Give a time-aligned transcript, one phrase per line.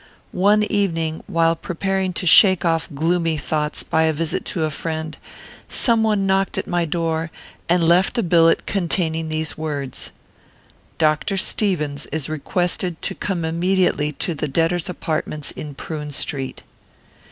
[0.31, 5.15] One evening, while preparing to shake off gloomy thoughts by a visit to a friend,
[5.69, 7.29] some one knocked at my door,
[7.69, 10.11] and left a billet containing these words:
[10.97, 11.39] "_Dr.
[11.39, 16.63] Stevens is requested to come immediately to the Debtors' Apartments in Prune Street.